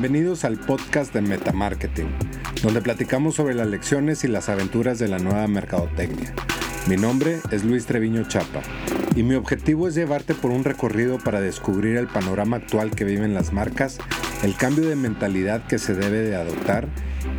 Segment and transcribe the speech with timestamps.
[0.00, 2.06] Bienvenidos al podcast de Metamarketing,
[2.62, 6.32] donde platicamos sobre las lecciones y las aventuras de la nueva mercadotecnia.
[6.86, 8.62] Mi nombre es Luis Treviño Chapa
[9.16, 13.34] y mi objetivo es llevarte por un recorrido para descubrir el panorama actual que viven
[13.34, 13.98] las marcas,
[14.44, 16.86] el cambio de mentalidad que se debe de adoptar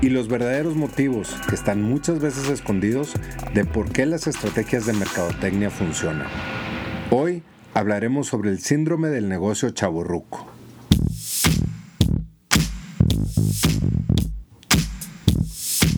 [0.02, 3.14] y los verdaderos motivos que están muchas veces escondidos
[3.54, 6.28] de por qué las estrategias de mercadotecnia funcionan.
[7.10, 7.42] Hoy
[7.74, 10.59] hablaremos sobre el síndrome del negocio chaburruco.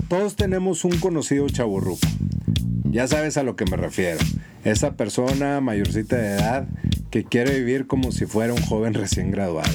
[0.07, 2.07] Todos tenemos un conocido chaburruco.
[2.83, 4.19] Ya sabes a lo que me refiero.
[4.65, 6.67] Esa persona mayorcita de edad
[7.09, 9.71] que quiere vivir como si fuera un joven recién graduado.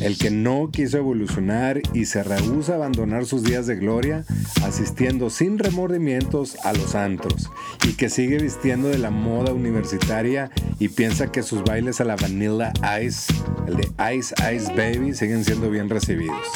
[0.00, 4.24] El que no quiso evolucionar y se rehúsa a abandonar sus días de gloria
[4.62, 7.50] asistiendo sin remordimientos a los antros
[7.88, 12.16] y que sigue vistiendo de la moda universitaria y piensa que sus bailes a la
[12.16, 12.72] Vanilla
[13.02, 13.32] Ice,
[13.66, 16.46] el de Ice Ice Baby, siguen siendo bien recibidos.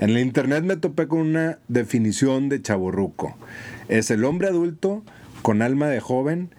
[0.00, 3.36] En el internet me topé con una definición de chaborruco.
[3.88, 5.02] Es el hombre adulto
[5.42, 6.50] con alma de joven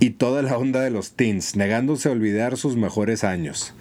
[0.00, 3.74] y toda la onda de los teens, negándose a olvidar sus mejores años.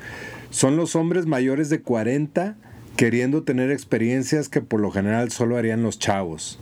[0.50, 2.56] Son los hombres mayores de 40
[2.96, 6.60] queriendo tener experiencias que por lo general solo harían los chavos.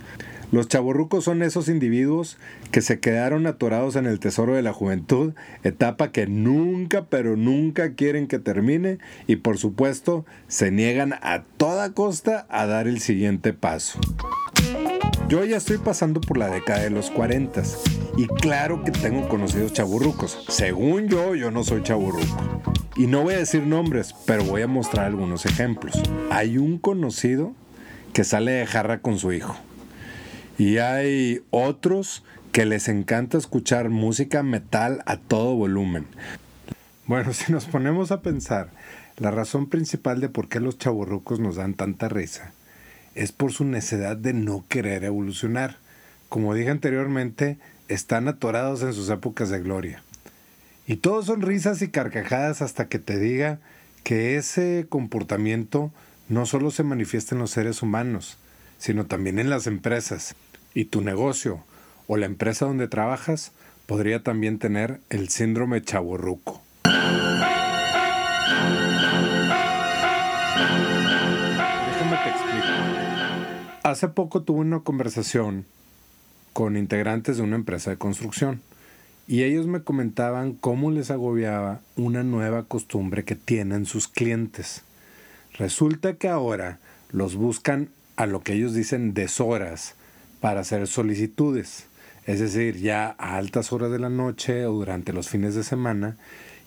[0.51, 2.37] Los chavorrucos son esos individuos
[2.71, 5.33] que se quedaron atorados en el tesoro de la juventud,
[5.63, 11.93] etapa que nunca pero nunca quieren que termine y por supuesto se niegan a toda
[11.93, 13.99] costa a dar el siguiente paso.
[15.27, 17.63] Yo ya estoy pasando por la década de los 40
[18.17, 20.45] y claro que tengo conocidos chaburrucos.
[20.49, 22.74] Según yo, yo no soy chaburruco.
[22.97, 26.01] Y no voy a decir nombres, pero voy a mostrar algunos ejemplos.
[26.31, 27.53] Hay un conocido
[28.13, 29.57] que sale de jarra con su hijo.
[30.57, 32.23] Y hay otros
[32.53, 36.05] que les encanta escuchar música metal a todo volumen.
[37.05, 38.69] Bueno, si nos ponemos a pensar,
[39.17, 42.53] la razón principal de por qué los chaburrucos nos dan tanta risa
[43.13, 45.77] es por su necedad de no querer evolucionar.
[46.29, 47.57] Como dije anteriormente,
[47.89, 50.01] están atorados en sus épocas de gloria.
[50.87, 53.57] Y todo son risas y carcajadas hasta que te diga
[54.03, 55.91] que ese comportamiento
[56.29, 58.37] no solo se manifiesta en los seres humanos,
[58.77, 60.35] sino también en las empresas.
[60.75, 61.63] Y tu negocio
[62.05, 63.51] o la empresa donde trabajas
[63.87, 66.61] podría también tener el síndrome chaborruco.
[71.87, 72.67] Déjame te explico.
[73.81, 75.65] Hace poco tuve una conversación
[76.53, 78.61] con integrantes de una empresa de construcción
[79.27, 84.83] y ellos me comentaban cómo les agobiaba una nueva costumbre que tienen sus clientes.
[85.57, 86.79] Resulta que ahora
[87.11, 89.95] los buscan a lo que ellos dicen deshoras
[90.41, 91.87] para hacer solicitudes,
[92.25, 96.17] es decir, ya a altas horas de la noche o durante los fines de semana,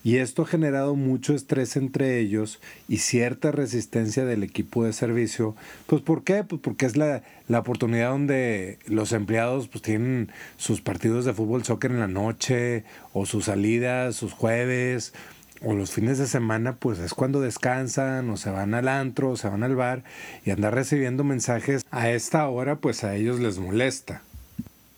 [0.03, 5.55] y esto ha generado mucho estrés entre ellos y cierta resistencia del equipo de servicio.
[5.87, 6.43] Pues ¿por qué?
[6.43, 11.63] Pues porque es la, la oportunidad donde los empleados pues tienen sus partidos de fútbol,
[11.63, 15.13] soccer en la noche o sus salidas, sus jueves
[15.61, 19.37] o los fines de semana, pues es cuando descansan o se van al antro o
[19.37, 20.03] se van al bar
[20.45, 24.21] y andar recibiendo mensajes a esta hora, pues a ellos les molesta.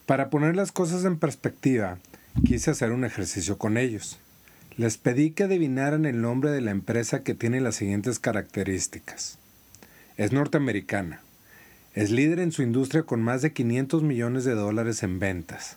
[0.06, 1.98] Para poner las cosas en perspectiva,
[2.46, 4.20] quise hacer un ejercicio con ellos.
[4.78, 9.38] Les pedí que adivinaran el nombre de la empresa que tiene las siguientes características.
[10.16, 11.22] Es norteamericana.
[11.94, 15.76] Es líder en su industria con más de 500 millones de dólares en ventas.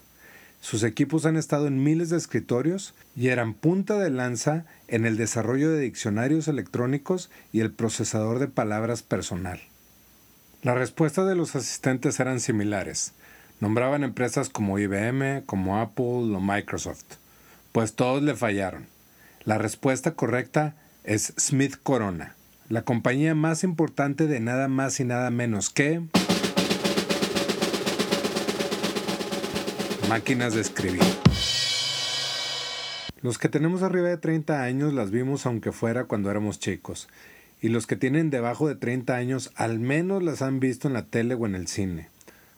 [0.61, 5.17] Sus equipos han estado en miles de escritorios y eran punta de lanza en el
[5.17, 9.61] desarrollo de diccionarios electrónicos y el procesador de palabras personal.
[10.63, 13.13] Las respuestas de los asistentes eran similares.
[13.59, 17.24] Nombraban empresas como IBM, como Apple o Microsoft.
[17.75, 18.87] Pues todos le fallaron.
[19.43, 22.37] La respuesta correcta es Smith Corona,
[22.69, 26.01] la compañía más importante de nada más y nada menos que
[30.09, 31.03] máquinas de escribir.
[33.23, 37.09] Los que tenemos arriba de 30 años las vimos aunque fuera cuando éramos chicos,
[37.61, 41.07] y los que tienen debajo de 30 años al menos las han visto en la
[41.07, 42.14] tele o en el cine.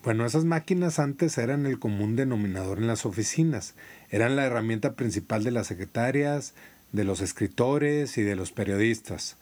[0.06, 3.74] Bueno, esas máquinas antes eran el común denominador en las oficinas,
[4.08, 6.54] eran la herramienta principal de las secretarias,
[6.92, 9.36] de los escritores y de los periodistas.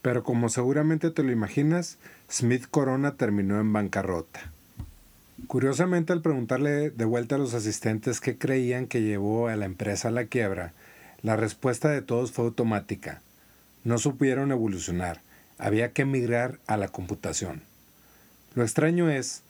[0.00, 1.98] Pero como seguramente te lo imaginas,
[2.30, 4.52] Smith Corona terminó en bancarrota.
[5.48, 10.06] Curiosamente, al preguntarle de vuelta a los asistentes qué creían que llevó a la empresa
[10.06, 10.74] a la quiebra,
[11.22, 13.20] la respuesta de todos fue automática.
[13.82, 15.22] No supieron evolucionar,
[15.58, 17.62] había que migrar a la computación.
[18.54, 19.42] Lo extraño es,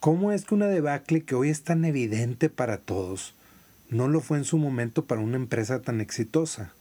[0.00, 3.34] ¿cómo es que una debacle que hoy es tan evidente para todos
[3.88, 6.72] no lo fue en su momento para una empresa tan exitosa?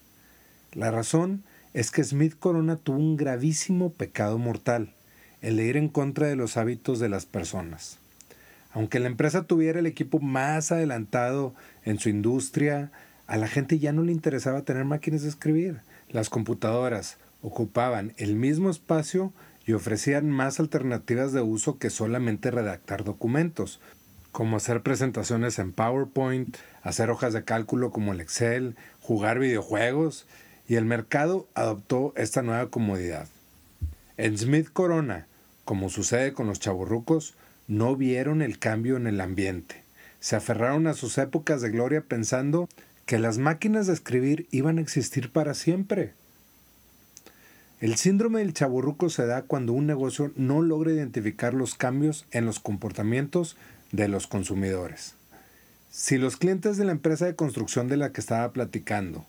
[0.74, 4.94] La razón es que Smith Corona tuvo un gravísimo pecado mortal,
[5.42, 8.00] el de ir en contra de los hábitos de las personas.
[8.72, 11.54] Aunque la empresa tuviera el equipo más adelantado
[11.84, 12.92] en su industria,
[13.28, 15.80] a la gente ya no le interesaba tener máquinas de escribir.
[16.10, 19.32] Las computadoras ocupaban el mismo espacio
[19.66, 23.80] y ofrecían más alternativas de uso que solamente redactar documentos,
[24.32, 30.28] como hacer presentaciones en PowerPoint, hacer hojas de cálculo como el Excel, jugar videojuegos,
[30.68, 33.28] y el mercado adoptó esta nueva comodidad.
[34.18, 35.28] En Smith Corona,
[35.64, 37.34] como sucede con los chaburrucos,
[37.68, 39.84] no vieron el cambio en el ambiente.
[40.20, 42.70] Se aferraron a sus épocas de gloria pensando
[43.06, 46.14] que las máquinas de escribir iban a existir para siempre.
[47.82, 52.46] El síndrome del chaburruco se da cuando un negocio no logra identificar los cambios en
[52.46, 53.58] los comportamientos
[53.92, 55.16] de los consumidores.
[55.92, 59.26] Si los clientes de la empresa de construcción de la que estaba platicando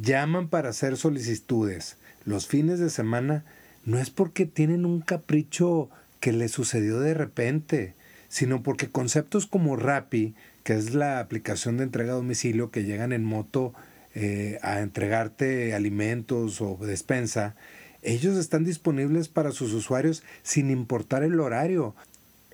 [0.00, 3.44] llaman para hacer solicitudes los fines de semana,
[3.84, 7.94] no es porque tienen un capricho que les sucedió de repente,
[8.28, 10.34] sino porque conceptos como Rappi,
[10.64, 13.74] que es la aplicación de entrega a domicilio que llegan en moto
[14.14, 17.54] eh, a entregarte alimentos o despensa,
[18.02, 21.94] ellos están disponibles para sus usuarios sin importar el horario.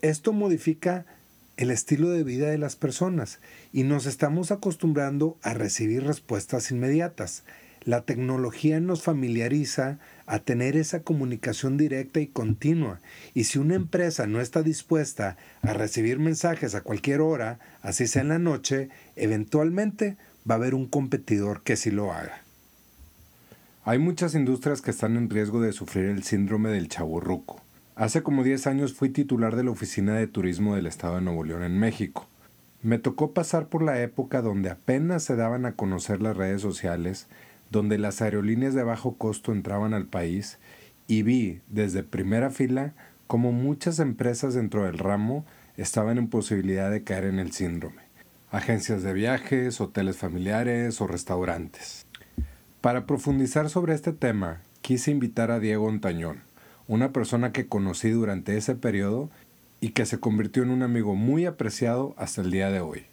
[0.02, 1.06] Esto modifica
[1.56, 3.38] el estilo de vida de las personas
[3.72, 7.44] y nos estamos acostumbrando a recibir respuestas inmediatas.
[7.84, 13.00] La tecnología nos familiariza a tener esa comunicación directa y continua.
[13.32, 18.22] Y si una empresa no está dispuesta a recibir mensajes a cualquier hora, así sea
[18.22, 20.16] en la noche, eventualmente
[20.48, 22.42] va a haber un competidor que sí lo haga.
[23.84, 27.60] Hay muchas industrias que están en riesgo de sufrir el síndrome del chaburruco.
[27.94, 31.44] Hace como 10 años fui titular de la Oficina de Turismo del Estado de Nuevo
[31.44, 32.28] León en México.
[32.82, 37.26] Me tocó pasar por la época donde apenas se daban a conocer las redes sociales
[37.70, 40.58] donde las aerolíneas de bajo costo entraban al país
[41.08, 42.94] y vi desde primera fila
[43.26, 45.44] cómo muchas empresas dentro del ramo
[45.76, 48.05] estaban en posibilidad de caer en el síndrome.
[48.52, 52.06] Agencias de viajes, hoteles familiares o restaurantes.
[52.80, 56.44] Para profundizar sobre este tema, quise invitar a Diego Ontañón,
[56.86, 59.30] una persona que conocí durante ese periodo
[59.80, 63.06] y que se convirtió en un amigo muy apreciado hasta el día de hoy.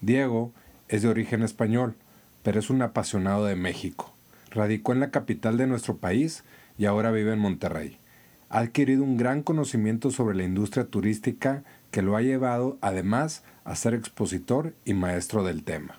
[0.00, 0.52] Diego
[0.88, 1.94] es de origen español,
[2.42, 4.12] pero es un apasionado de México.
[4.50, 6.42] Radicó en la capital de nuestro país
[6.76, 8.00] y ahora vive en Monterrey.
[8.48, 13.74] Ha adquirido un gran conocimiento sobre la industria turística que lo ha llevado además a
[13.74, 15.98] ser expositor y maestro del tema.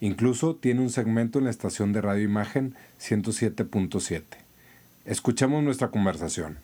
[0.00, 4.22] Incluso tiene un segmento en la estación de radio imagen 107.7.
[5.04, 6.58] Escuchemos nuestra conversación.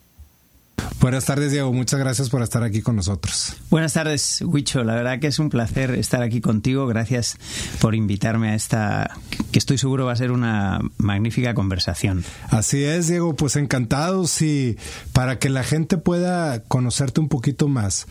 [1.01, 1.71] Buenas tardes, Diego.
[1.71, 3.55] Muchas gracias por estar aquí con nosotros.
[3.69, 4.83] Buenas tardes, Huicho.
[4.83, 6.87] La verdad que es un placer estar aquí contigo.
[6.87, 7.37] Gracias
[7.79, 9.17] por invitarme a esta,
[9.53, 12.25] que estoy seguro va a ser una magnífica conversación.
[12.49, 13.33] Así es, Diego.
[13.37, 14.77] Pues encantados y
[15.13, 18.05] para que la gente pueda conocerte un poquito más,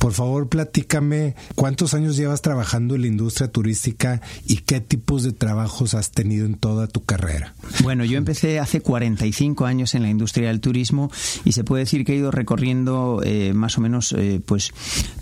[0.00, 5.30] por favor, platícame cuántos años llevas trabajando en la industria turística y qué tipos de
[5.30, 7.54] trabajos has tenido en toda tu carrera.
[7.84, 11.12] Bueno, yo empecé hace 45 años en la industria del turismo
[11.44, 14.72] y se puede decir que he ido recorriendo eh, más o menos eh, pues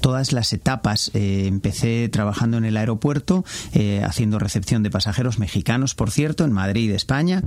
[0.01, 1.11] todas las etapas.
[1.15, 3.45] Eh, empecé trabajando en el aeropuerto,
[4.05, 7.43] haciendo recepción de pasajeros mexicanos, por cierto, en Madrid, España.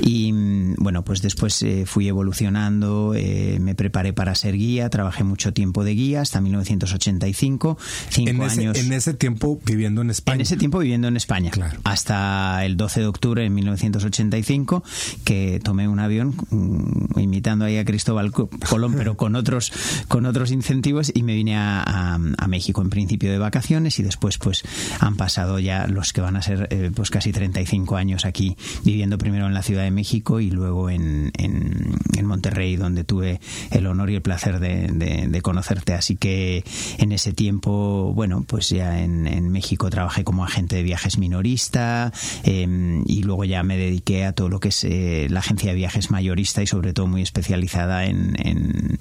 [0.00, 3.14] Y mm, bueno, pues después fui evolucionando,
[3.60, 7.78] me preparé para ser guía, trabajé mucho tiempo de guía hasta 1985,
[8.10, 8.78] cinco en ese, años.
[8.78, 10.36] En ese tiempo viviendo en España.
[10.36, 11.50] En ese tiempo viviendo en España.
[11.50, 11.78] Claro.
[11.84, 14.84] Hasta el 12 de octubre de 1985,
[15.24, 19.72] que tomé un avión mm, imitando ahí a Cristóbal Colón, pero con otros,
[20.08, 24.62] con otros incentivos y me vine a, México en principio de vacaciones y después pues
[25.00, 29.18] han pasado ya los que van a ser eh, pues casi 35 años aquí viviendo
[29.18, 31.96] primero en la Ciudad de México y luego en, en,
[32.26, 35.94] Monterrey donde tuve el honor y el placer de, conocerte.
[35.94, 36.64] Así que
[36.98, 43.04] en ese tiempo, bueno, pues ya en, México trabajé como agente de viajes minorista em,
[43.06, 46.10] y luego ya me dediqué a todo lo que es eh, la agencia de viajes
[46.10, 48.95] mayorista y sobre todo muy especializada en, en,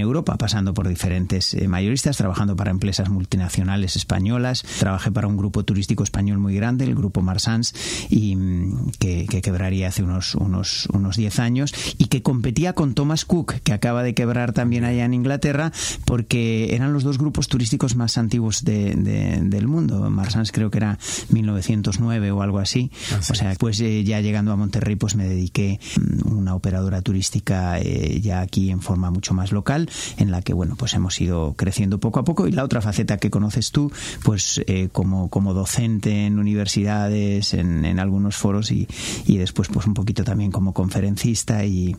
[0.00, 4.64] Europa, pasando por diferentes eh, mayoristas, trabajando para empresas multinacionales españolas.
[4.78, 7.74] Trabajé para un grupo turístico español muy grande, el grupo Marsans,
[8.08, 13.24] y mm, que, quebraría hace unos, unos, unos 10 años y que competía con Thomas
[13.24, 15.72] Cook, que acaba de quebrar también allá en Inglaterra,
[16.04, 20.10] porque eran los dos grupos turísticos más antiguos del mundo.
[20.10, 20.98] Marsans creo que era
[21.30, 22.90] 1909 o algo así.
[23.30, 27.02] o sea, pues eh, ya llegando a Monterrey, pues me dediqué a mm, una operadora
[27.02, 31.20] turística eh, ya aquí en forma mucho más local, en la que, bueno, pues hemos
[31.20, 32.46] ido creciendo poco a poco.
[32.46, 33.92] Y la otra faceta que conoces tú,
[34.24, 38.88] pues eh, como, como docente en universidades, en, en algunos foros y,
[39.26, 41.96] y después, pues un poquito también como conferencista y...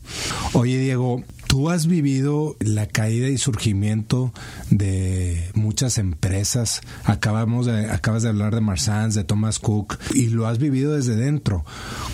[0.54, 4.32] Oye, Diego, Tú has vivido la caída y surgimiento
[4.70, 6.80] de muchas empresas.
[7.04, 11.18] Acabamos de, acabas de hablar de Marsans, de Thomas Cook, y lo has vivido desde
[11.18, 11.66] dentro.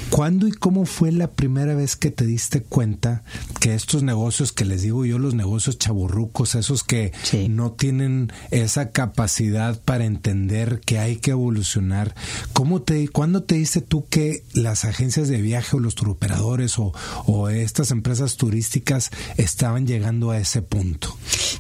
[0.09, 3.21] ¿Cuándo y cómo fue la primera vez que te diste cuenta
[3.59, 7.11] que estos negocios, que les digo yo, los negocios chaburrucos, esos que
[7.47, 12.15] no tienen esa capacidad para entender que hay que evolucionar,
[12.53, 16.91] ¿cómo te, ¿cuándo te diste tú que las agencias de viaje o los turoperadores o,
[17.27, 21.17] o estas empresas turísticas estaban llegando a ese punto?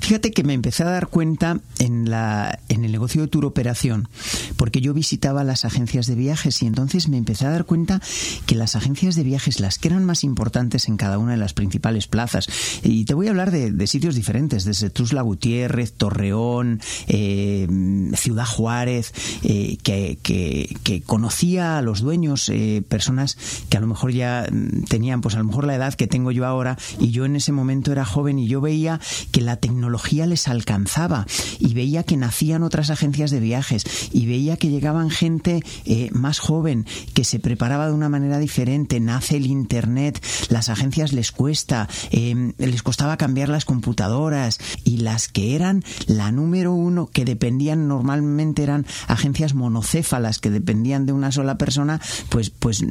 [0.07, 4.07] Fíjate que me empecé a dar cuenta en, la, en el negocio de tour operación,
[4.55, 8.01] porque yo visitaba las agencias de viajes y entonces me empecé a dar cuenta
[8.45, 11.53] que las agencias de viajes, las que eran más importantes en cada una de las
[11.53, 12.47] principales plazas,
[12.83, 17.67] y te voy a hablar de, sitios diferentes, desde Trusla Gutiérrez, Torreón, eh,
[18.15, 23.37] Ciudad Juárez, eh, que, que, conocía a los dueños, eh, personas
[23.69, 26.31] que a lo mejor ya mm, tenían, pues a lo mejor la edad que tengo
[26.31, 30.25] yo ahora, y yo en ese momento era joven y yo veía que la tecnología
[30.25, 31.25] les alcanzaba
[31.59, 33.83] y veía que nacían otras agencias de viajes
[34.13, 38.99] y veía que llegaban gente eh, más joven que se preparaba de una manera diferente.
[38.99, 45.27] Nace el Internet, las agencias les cuesta, em, les costaba cambiar las computadoras y las
[45.27, 51.31] que eran la número uno, que dependían normalmente eran agencias monocéfalas que dependían de una
[51.31, 51.99] sola persona,
[52.29, 52.85] pues, pues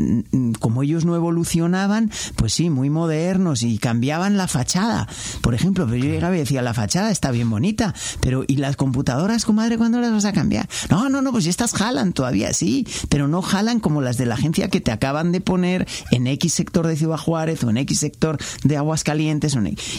[0.58, 5.06] como ellos no evolucionaban, pues sí, muy modernos y cambiaban la fachada.
[5.42, 8.76] Por ejemplo, pero yo llegaba y decía, la fachada está bien bonita, pero ¿y las
[8.76, 10.66] computadoras, comadre, cuándo las vas a cambiar?
[10.90, 14.34] No, no, no, pues estas jalan todavía, sí, pero no jalan como las de la
[14.34, 17.98] agencia que te acaban de poner en X sector de Ciudad Juárez o en X
[17.98, 19.56] sector de Aguascalientes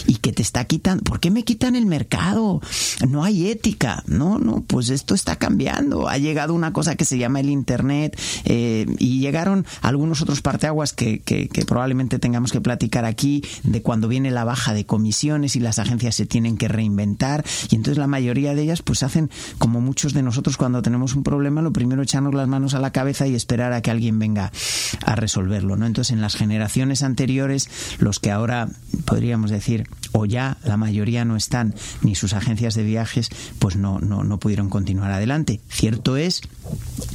[0.07, 1.03] y que te está quitando.
[1.03, 2.61] ¿Por qué me quitan el mercado?
[3.07, 4.03] No hay ética.
[4.07, 6.09] No, no, pues esto está cambiando.
[6.09, 10.93] Ha llegado una cosa que se llama el Internet eh, y llegaron algunos otros parteaguas
[10.93, 15.55] que, que, que probablemente tengamos que platicar aquí de cuando viene la baja de comisiones
[15.55, 19.29] y las agencias se tienen que reinventar y entonces la mayoría de ellas pues hacen
[19.57, 22.91] como muchos de nosotros cuando tenemos un problema, lo primero echarnos las manos a la
[22.91, 24.51] cabeza y esperar a que alguien venga
[25.05, 25.85] a resolverlo, ¿no?
[25.85, 28.69] Entonces en las generaciones anteriores, los que ahora
[29.05, 33.29] podríamos decir o ya la mayoría no están ni sus agencias de viajes,
[33.59, 35.61] pues no, no, no pudieron continuar adelante.
[35.69, 36.41] Cierto es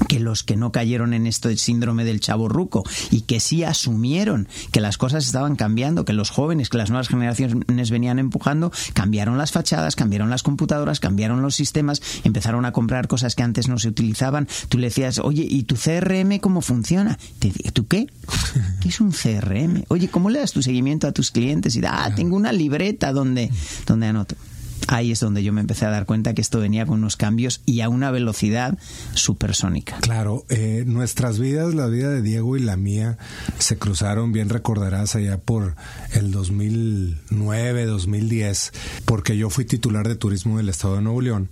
[0.08, 3.64] que los que no cayeron en esto del síndrome del chavo ruco y que sí
[3.64, 8.72] asumieron que las cosas estaban cambiando, que los jóvenes, que las nuevas generaciones venían empujando,
[8.94, 13.68] cambiaron las fachadas, cambiaron las computadoras, cambiaron los sistemas, empezaron a comprar cosas que antes
[13.68, 14.48] no se utilizaban.
[14.68, 17.18] Tú le decías, oye, ¿y tu CRM cómo funciona?
[17.38, 18.06] Te ¿tú qué?
[18.80, 19.84] ¿Qué es un CRM?
[19.88, 21.76] Oye, ¿cómo le das tu seguimiento a tus clientes?
[21.76, 23.50] Y ah, tengo una libreta donde,
[23.86, 24.36] donde anoto
[24.88, 27.62] ahí es donde yo me empecé a dar cuenta que esto venía con unos cambios
[27.66, 28.78] y a una velocidad
[29.14, 29.98] supersónica.
[30.00, 33.18] Claro, eh, nuestras vidas, la vida de Diego y la mía,
[33.58, 35.76] se cruzaron, bien recordarás, allá por
[36.12, 38.72] el 2009, 2010,
[39.04, 41.48] porque yo fui titular de turismo del Estado de Nuevo León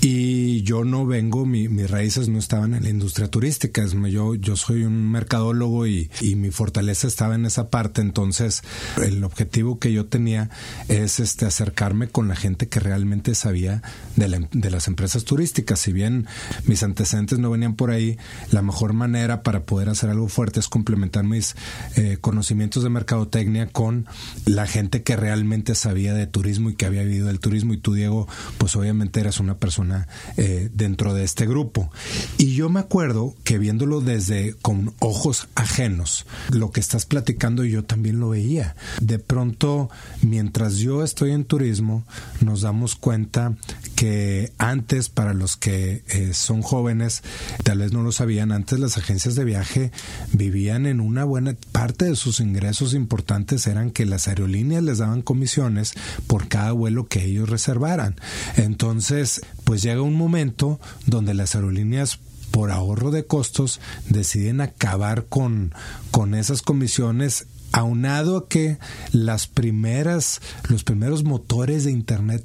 [0.00, 4.84] y yo no vengo, mis raíces no estaban en la industria turística, yo, yo soy
[4.84, 8.62] un mercadólogo y, y mi fortaleza estaba en esa parte, entonces
[9.02, 10.50] el objetivo que yo tenía
[10.88, 13.82] es este acercarme con la gente que realmente sabía
[14.16, 15.80] de, de, las empresas turísticas.
[15.80, 16.26] Si bien
[16.64, 18.18] mis antecedentes no venían por ahí,
[18.50, 21.54] la mejor manera para poder hacer algo fuerte es complementar mis
[21.96, 24.06] eh, conocimientos de mercadotecnia con
[24.44, 27.74] la gente que realmente sabía de turismo y que había vivido el turismo.
[27.74, 31.90] Y tú, Diego, pues obviamente eras una persona eh, dentro de este grupo.
[32.36, 37.84] Y yo me acuerdo que viéndolo desde con ojos ajenos, lo que estás platicando yo
[37.84, 38.76] también lo veía.
[39.00, 39.90] De pronto,
[40.22, 42.04] mientras yo estoy en turismo,
[42.40, 43.56] nos damos cuenta
[43.94, 47.22] que antes, para los que eh, son jóvenes,
[47.64, 49.92] tal vez no lo sabían, antes las agencias de viaje
[50.32, 55.22] vivían en una buena parte de sus ingresos importantes eran que las aerolíneas les daban
[55.22, 55.94] comisiones
[56.26, 58.16] por cada vuelo que ellos reservaran.
[58.56, 62.18] Entonces, pues llega un momento donde las aerolíneas
[62.50, 65.74] por ahorro de costos deciden acabar con,
[66.10, 68.78] con esas comisiones aunado a que
[69.12, 72.44] las primeras, los primeros motores de internet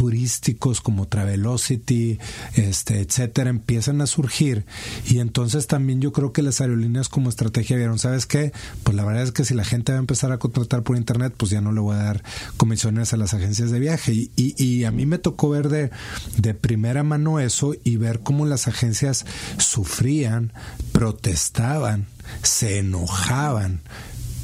[0.00, 2.18] turísticos como Travelocity,
[2.54, 4.64] este, etcétera, empiezan a surgir.
[5.06, 8.52] Y entonces también yo creo que las aerolíneas como estrategia vieron, ¿sabes qué?
[8.82, 11.34] Pues la verdad es que si la gente va a empezar a contratar por internet,
[11.36, 12.22] pues ya no le voy a dar
[12.56, 14.12] comisiones a las agencias de viaje.
[14.14, 15.90] Y, y, a mí me tocó ver de,
[16.38, 19.26] de primera mano eso y ver cómo las agencias
[19.58, 20.54] sufrían,
[20.92, 22.06] protestaban,
[22.42, 23.82] se enojaban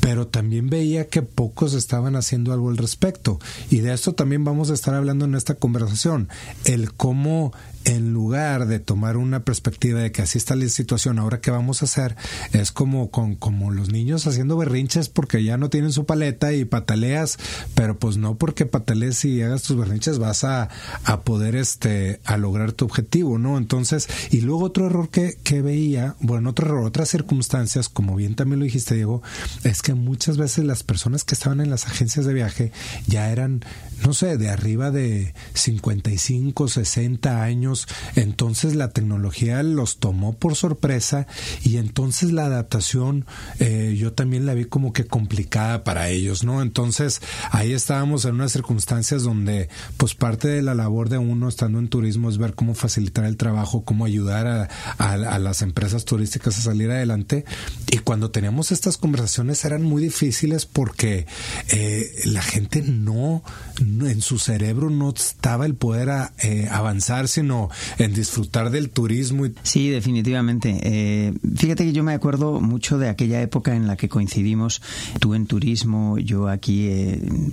[0.06, 3.40] pero también veía que pocos estaban haciendo algo al respecto.
[3.70, 6.28] Y de esto también vamos a estar hablando en esta conversación,
[6.64, 7.52] el cómo
[7.86, 11.82] en lugar de tomar una perspectiva de que así está la situación, ahora qué vamos
[11.82, 12.16] a hacer,
[12.52, 16.64] es como con como los niños haciendo berrinches porque ya no tienen su paleta y
[16.64, 17.38] pataleas,
[17.76, 20.68] pero pues no porque patalees y hagas tus berrinches vas a,
[21.04, 23.56] a poder este a lograr tu objetivo, ¿no?
[23.56, 28.34] Entonces, y luego otro error que, que veía, bueno, otro error, otras circunstancias, como bien
[28.34, 29.22] también lo dijiste, Diego,
[29.62, 32.72] es que muchas veces las personas que estaban en las agencias de viaje
[33.06, 33.64] ya eran,
[34.04, 37.75] no sé, de arriba de 55, 60 años
[38.14, 41.26] entonces la tecnología los tomó por sorpresa
[41.62, 43.26] y entonces la adaptación
[43.58, 46.62] eh, yo también la vi como que complicada para ellos, ¿no?
[46.62, 51.78] Entonces ahí estábamos en unas circunstancias donde pues parte de la labor de uno estando
[51.78, 54.68] en turismo es ver cómo facilitar el trabajo, cómo ayudar
[54.98, 57.44] a, las empresas turísticas a salir adelante
[57.90, 61.26] y cuando teníamos estas conversaciones eran muy difíciles porque
[61.70, 63.42] eh, la gente no,
[63.78, 67.65] en su cerebro no estaba el poder eh, avanzar, sino
[67.98, 69.46] en disfrutar del turismo.
[69.62, 70.78] Sí, definitivamente.
[70.82, 74.82] Eh, fíjate que yo me acuerdo mucho de aquella época en la que coincidimos,
[75.20, 76.88] tú en turismo, yo aquí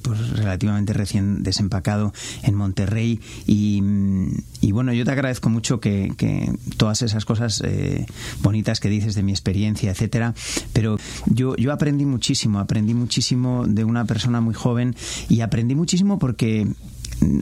[0.01, 3.81] pues relativamente recién desempacado en Monterrey y,
[4.71, 6.13] bueno, yo te agradezco mucho que,
[6.77, 7.63] todas esas cosas
[8.41, 10.33] bonitas que dices de mi experiencia, etcétera,
[10.73, 14.95] pero yo, yo aprendí muchísimo, aprendí muchísimo de una persona muy joven
[15.29, 16.67] y aprendí muchísimo porque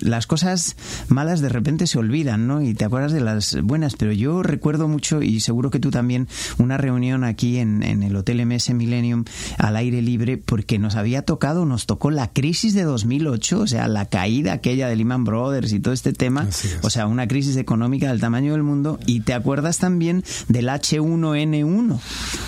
[0.01, 0.75] las cosas
[1.07, 2.61] malas de repente se olvidan, ¿no?
[2.61, 6.27] Y te acuerdas de las buenas, pero yo recuerdo mucho, y seguro que tú también,
[6.57, 9.25] una reunión aquí en, el Hotel MS Millennium
[9.57, 13.87] al aire libre, porque nos había tocado, nos tocó la crisis de 2008, o sea,
[13.87, 16.47] la caída aquella de Lehman Brothers y todo este tema,
[16.81, 21.99] o sea, una crisis económica del tamaño del mundo, y te acuerdas también del H1N1.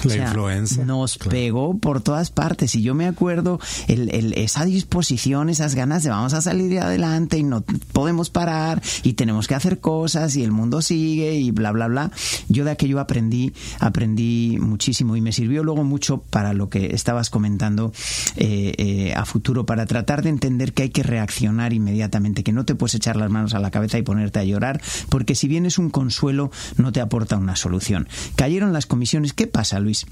[0.06, 0.86] La influencia.
[0.86, 6.10] Nos pegó por todas partes, y yo me acuerdo el, esa disposición, esas ganas de
[6.10, 10.52] vamos a salir adelante y no podemos parar y tenemos que hacer cosas y el
[10.52, 12.12] mundo sigue y bla, bla, bla.
[12.50, 17.30] Yo de aquello aprendí, aprendí muchísimo y me sirvió luego mucho para lo que estabas
[17.30, 17.94] comentando
[18.36, 22.66] eh, eh, a futuro, para tratar de entender que hay que reaccionar inmediatamente, que no
[22.66, 25.66] te puedes echar las manos a la cabeza y ponerte a llorar, porque si bien
[25.66, 28.08] es un consuelo, no te aporta una solución.
[28.36, 29.34] Cayeron las comisiones.
[29.34, 30.06] ¿Qué pasa, Luis?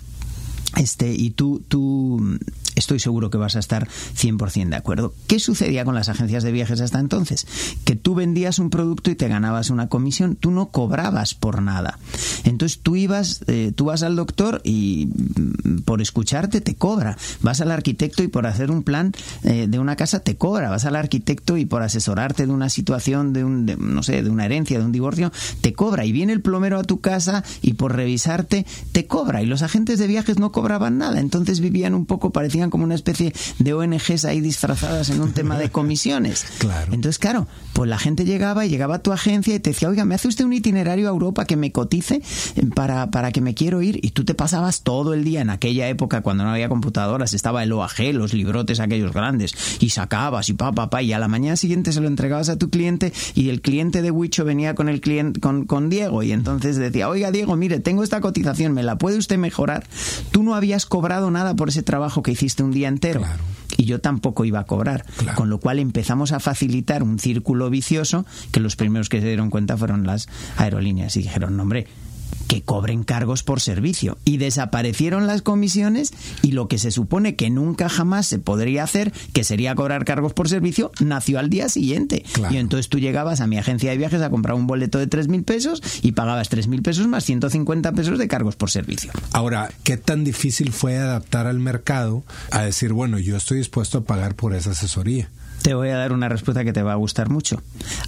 [0.78, 2.40] Este, y tú, tú
[2.76, 5.14] estoy seguro que vas a estar 100% de acuerdo.
[5.28, 7.46] ¿Qué sucedía con las agencias de viajes hasta entonces?
[7.84, 12.00] Que tú vendías un producto y te ganabas una comisión, tú no cobrabas por nada.
[12.46, 17.18] Entonces tú ibas, eh, tú vas al doctor y mm, por escucharte te cobra.
[17.42, 19.12] Vas al arquitecto y por hacer un plan
[19.44, 20.70] eh, de una casa te cobra.
[20.70, 24.46] Vas al arquitecto y por asesorarte de una situación, de un, no sé, de una
[24.46, 26.06] herencia, de un divorcio, te cobra.
[26.06, 29.44] Y viene el plomero a tu casa y por revisarte te cobra.
[29.44, 31.20] Y los agentes de viajes no cobran cobraban nada.
[31.20, 35.58] Entonces vivían un poco, parecían como una especie de ONGs ahí disfrazadas en un tema
[35.58, 36.46] de comisiones.
[36.60, 36.94] Claro.
[36.94, 40.06] Entonces, claro, pues la gente llegaba y llegaba a tu agencia y te decía, oiga,
[40.06, 42.22] ¿me hace usted un itinerario a Europa que me cotice
[42.76, 44.00] para, para que me quiero ir?
[44.04, 47.64] Y tú te pasabas todo el día en aquella época cuando no había computadoras, estaba
[47.64, 51.28] el OAG, los librotes aquellos grandes, y sacabas y pa, pa, pa, y a la
[51.28, 54.90] mañana siguiente se lo entregabas a tu cliente y el cliente de Huicho venía con
[54.90, 58.84] el cliente, con, con Diego y entonces decía, oiga Diego, mire, tengo esta cotización, ¿me
[58.84, 59.88] la puede usted mejorar?
[60.32, 63.22] Tú no habías cobrado nada por ese trabajo que hiciste un día entero.
[63.78, 65.06] Y yo tampoco iba a cobrar.
[65.36, 69.50] Con lo cual empezamos a facilitar un círculo vicioso que los primeros que se dieron
[69.50, 71.88] cuenta fueron las aerolíneas y dijeron, no, hombre,
[72.52, 74.18] que cobren cargos por servicio.
[74.26, 76.12] Y desaparecieron las comisiones
[76.42, 80.34] y lo que se supone que nunca jamás se podría hacer, que sería cobrar cargos
[80.34, 82.26] por servicio, nació al día siguiente.
[82.50, 85.46] Y entonces tú llegabas a mi agencia de viajes a comprar un boleto de 3.000
[85.46, 89.14] pesos y pagabas 3.000 pesos más 150 pesos de cargos por servicio.
[89.32, 94.04] Ahora, ¿qué tan difícil fue adaptar al mercado a decir, bueno, yo estoy dispuesto a
[94.04, 95.30] pagar por esa asesoría?
[95.62, 97.62] Te voy a dar una respuesta que te va a gustar mucho.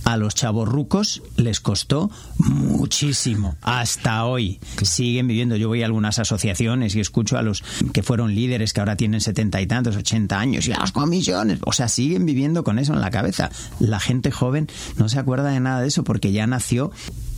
[0.06, 3.56] A los chavos rucos les costó muchísimo.
[3.62, 5.56] Hasta hoy siguen viviendo.
[5.56, 7.63] Yo voy a algunas asociaciones y escucho a los
[7.94, 11.60] que fueron líderes que ahora tienen setenta y tantos, ochenta años y las comisiones.
[11.66, 13.52] O sea, siguen viviendo con eso en la cabeza.
[13.80, 16.92] La gente joven no se acuerda de nada de eso porque ya nació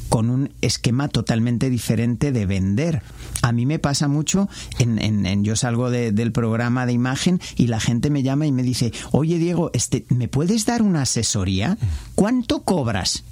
[0.09, 3.01] con un esquema totalmente diferente de vender.
[3.41, 7.79] A mí me pasa mucho, en, en, yo salgo del programa de imagen y la
[7.79, 11.77] gente me llama y me dice, oye Diego, este, ¿me puedes dar una asesoría?
[12.15, 13.23] ¿Cuánto cobras?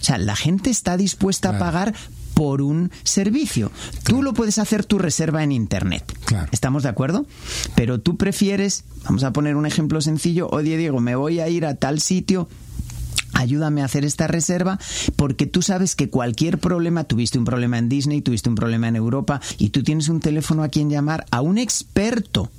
[0.00, 1.94] O sea, la gente está dispuesta a pagar
[2.34, 3.72] por un servicio.
[4.04, 6.04] Tú lo puedes hacer tu reserva en Internet.
[6.52, 7.26] ¿Estamos de acuerdo?
[7.74, 11.64] Pero tú prefieres, vamos a poner un ejemplo sencillo, oye Diego, me voy a ir
[11.64, 12.48] a tal sitio,
[13.36, 14.78] ayúdame a hacer esta reserva
[15.16, 18.96] porque tú sabes que cualquier problema, tuviste un problema en Disney, tuviste un problema en
[18.96, 22.50] Europa y tú tienes un teléfono a quien llamar a un experto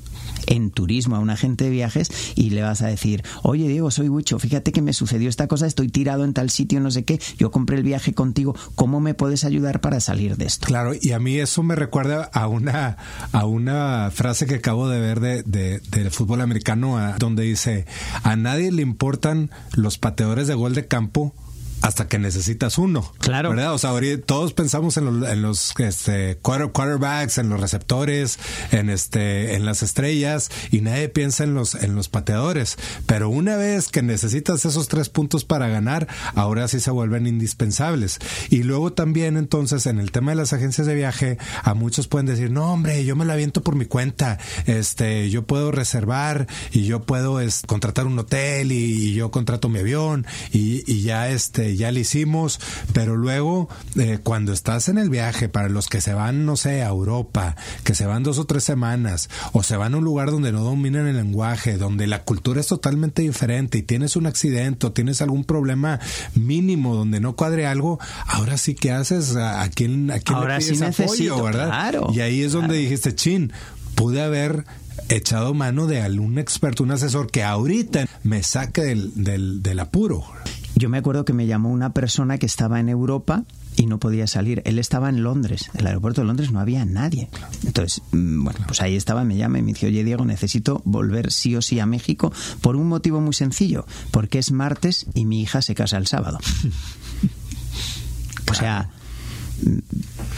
[0.46, 4.10] en turismo a un agente de viajes y le vas a decir, oye Diego, soy
[4.10, 7.20] Huicho, fíjate que me sucedió esta cosa, estoy tirado en tal sitio, no sé qué,
[7.38, 10.68] yo compré el viaje contigo, ¿cómo me puedes ayudar para salir de esto?
[10.68, 12.98] Claro, y a mí eso me recuerda a una,
[13.32, 17.86] a una frase que acabo de ver de, de, del fútbol americano, donde dice,
[18.24, 21.34] a nadie le importan los pateadores de gol de campo
[21.82, 23.14] hasta que necesitas uno.
[23.20, 23.50] Claro.
[23.50, 23.74] ¿Verdad?
[23.74, 23.92] O sea,
[24.26, 28.40] todos pensamos en los, en los este, quarterbacks, en los receptores,
[28.72, 32.78] en este, en las estrellas, y nadie piensa en los, en los pateadores.
[33.06, 38.20] Pero una vez que necesitas esos tres puntos para ganar, ahora sí se vuelven indispensables.
[38.50, 42.26] Y luego también, entonces, en el tema de las agencias de viaje, a muchos pueden
[42.26, 44.40] decir, no, hombre, yo me la aviento por mi cuenta.
[44.66, 49.70] Este, yo puedo reservar y yo puedo es, contratar un hotel y, y, yo contrato
[49.70, 52.60] mi avión y, y ya este, ya lo hicimos,
[52.94, 56.84] pero luego eh, cuando estás en el viaje, para los que se van, no sé,
[56.84, 60.32] a Europa, que se van dos o tres semanas, o se van a un lugar
[60.32, 64.88] donde no dominan el lenguaje, donde la cultura es totalmente diferente y tienes un accidente
[64.88, 66.00] o tienes algún problema
[66.36, 70.66] mínimo donde no cuadre algo, ahora sí que haces, a, quién, a quién ahora le
[70.66, 71.68] pides sí apoyo, ¿verdad?
[71.68, 72.82] Claro, y ahí es donde claro.
[72.82, 73.52] dijiste, chin,
[73.96, 74.66] pude haber
[75.10, 80.26] echado mano de algún experto, un asesor que ahorita me saque del, del, del apuro.
[80.78, 83.44] Yo me acuerdo que me llamó una persona que estaba en Europa
[83.76, 84.62] y no podía salir.
[84.64, 87.30] Él estaba en Londres, en el aeropuerto de Londres no había nadie.
[87.66, 91.56] Entonces, bueno, pues ahí estaba, me llama y me dice, oye Diego, necesito volver sí
[91.56, 95.64] o sí a México por un motivo muy sencillo, porque es martes y mi hija
[95.64, 96.38] se casa el sábado.
[98.52, 98.90] O sea,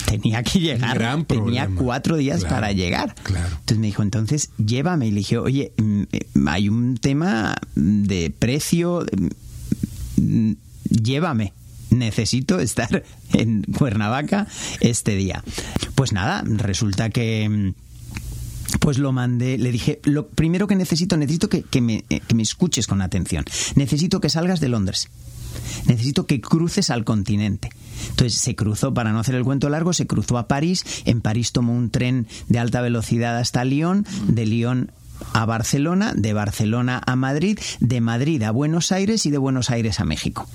[0.06, 3.14] tenía que llegar, Gran tenía cuatro días Claro, para llegar.
[3.24, 3.48] claro.
[3.50, 5.08] Entonces me dijo, entonces llévame.
[5.08, 9.28] Y le dije, oye, mm, eh, hay un tema de precio, mm,
[10.90, 11.54] llévame.
[11.90, 13.04] Necesito estar
[13.34, 14.48] en Cuernavaca
[14.80, 15.44] este día.
[15.96, 17.74] Pues nada, resulta que mm,
[18.80, 22.36] pues lo mandé, le dije, lo primero que necesito, necesito que, que me, eh, que
[22.36, 23.46] me escuches con atención.
[23.76, 25.10] Necesito que salgas de Londres.
[25.88, 27.70] Necesito que cruces al continente.
[28.10, 30.86] Entonces se cruzó, para no hacer el cuento largo, se cruzó a París.
[31.06, 34.92] En París tomó un tren de alta velocidad hasta Lyon, de Lyon
[35.34, 40.00] a Barcelona, de Barcelona a Madrid, de Madrid a Buenos Aires y de Buenos Aires
[40.00, 40.48] a México.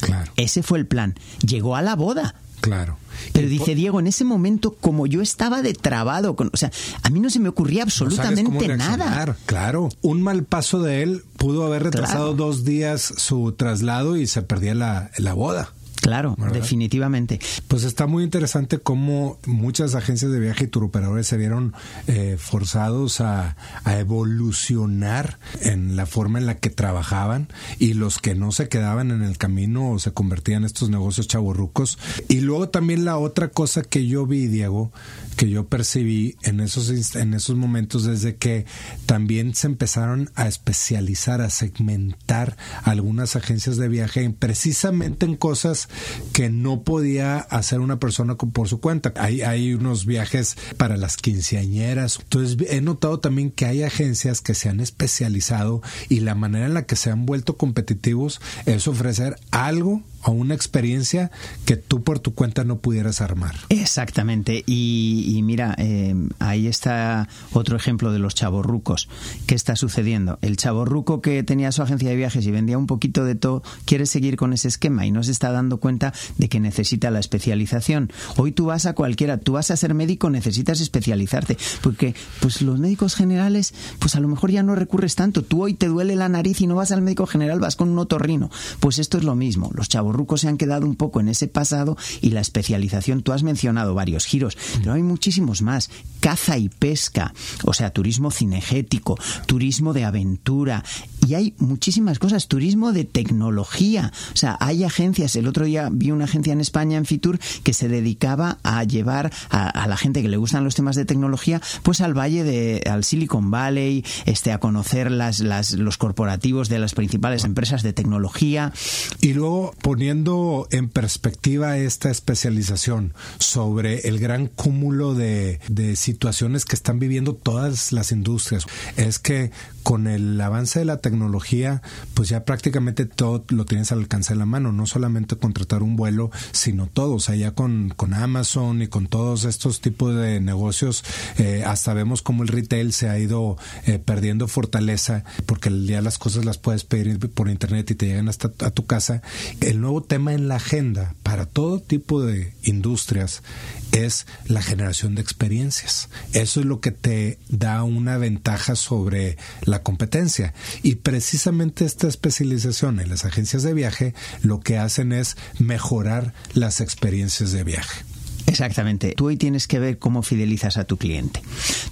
[0.00, 1.14] Claro, Ese fue el plan.
[1.46, 2.34] Llegó a la boda.
[2.60, 2.98] claro.
[3.32, 6.70] Pero dice Diego, en ese momento, como yo estaba de trabado, con, o sea,
[7.02, 9.36] a mí no se me ocurría no absolutamente nada.
[9.46, 12.34] Claro, un mal paso de él pudo haber retrasado Claro.
[12.34, 15.72] dos días su traslado y se perdía la, la boda.
[16.06, 16.54] Claro, ¿Verdad?
[16.54, 17.40] definitivamente.
[17.66, 21.74] Pues está muy interesante cómo muchas agencias de viaje y turoperadores se vieron
[22.06, 27.48] eh, forzados a, a evolucionar en la forma en la que trabajaban
[27.80, 31.26] y los que no se quedaban en el camino o se convertían en estos negocios
[31.26, 31.98] chavorrucos.
[32.28, 34.92] Y luego también la otra cosa que yo vi, Diego,
[35.36, 38.64] que yo percibí en esos, en esos momentos desde que
[39.06, 45.88] también se empezaron a especializar, a segmentar algunas agencias de viaje en- precisamente en cosas
[46.32, 49.12] que no podía hacer una persona por su cuenta.
[49.16, 52.18] Hay, hay unos viajes para las quinceañeras.
[52.22, 56.74] Entonces he notado también que hay agencias que se han especializado y la manera en
[56.74, 61.30] la que se han vuelto competitivos es ofrecer algo o una experiencia
[61.64, 63.54] que tú por tu cuenta no pudieras armar.
[63.68, 64.64] Exactamente.
[64.66, 69.08] Y, mira, eh, ahí está otro ejemplo de los chavorrucos.
[69.46, 70.38] ¿Qué está sucediendo?
[70.42, 74.06] El chavorruco que tenía su agencia de viajes y vendía un poquito de todo, quiere
[74.06, 78.10] seguir con ese esquema y no se está dando cuenta de que necesita la especialización.
[78.36, 81.56] Hoy tú vas a cualquiera, tú vas a ser médico, necesitas especializarte.
[81.82, 85.42] Porque pues los médicos generales, pues a lo mejor ya no recurres tanto.
[85.42, 87.98] Tú hoy te duele la nariz y no vas al médico general, vas con un
[88.00, 88.50] otorrino.
[88.80, 89.70] Pues esto es lo mismo.
[89.72, 89.88] Los
[90.36, 94.26] se han quedado un poco en ese pasado y la especialización, tú has mencionado varios
[94.26, 95.90] giros, pero hay muchísimos más.
[96.20, 97.32] Caza y pesca,
[97.64, 100.82] o sea, turismo cinegético, turismo de aventura,
[101.26, 104.12] y hay muchísimas cosas, turismo de tecnología.
[104.32, 107.72] O sea, hay agencias, el otro día vi una agencia en España, en Fitur, que
[107.72, 112.00] se dedicaba a llevar a, la gente que le gustan los temas de tecnología, pues
[112.00, 116.94] al valle de, al Silicon Valley, este, a conocer las, las, los corporativos de las
[116.94, 118.72] principales empresas de tecnología.
[119.20, 126.76] Y luego poniendo en perspectiva esta especialización sobre el gran cúmulo de, de situaciones que
[126.76, 128.66] están viviendo todas las industrias,
[128.98, 129.52] es que
[129.86, 131.80] con el avance de la tecnología,
[132.14, 135.94] pues ya prácticamente todo lo tienes al alcance de la mano, no solamente contratar un
[135.94, 140.40] vuelo, sino todo, o sea, ya con, con Amazon y con todos estos tipos de
[140.40, 141.04] negocios,
[141.38, 146.18] eh, hasta vemos como el retail se ha ido eh, perdiendo fortaleza, porque ya las
[146.18, 149.22] cosas las puedes pedir por internet y te llegan hasta a tu casa.
[149.60, 153.44] El nuevo tema en la agenda para todo tipo de industrias
[153.92, 156.08] es la generación de experiencias.
[156.32, 160.54] Eso es lo que te da una ventaja sobre la competencia.
[160.82, 166.80] Y precisamente esta especialización en las agencias de viaje lo que hacen es mejorar las
[166.80, 168.04] experiencias de viaje.
[168.48, 169.14] Exactamente.
[169.16, 171.42] Tú hoy tienes que ver cómo fidelizas a tu cliente.